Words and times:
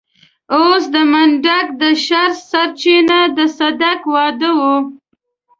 اوس 0.55 0.83
د 0.93 0.95
منډک 1.11 1.67
د 1.81 1.83
شر 2.05 2.31
سرچينه 2.49 3.19
د 3.37 3.39
صدک 3.57 3.99
واده 4.13 4.51
و. 4.59 4.61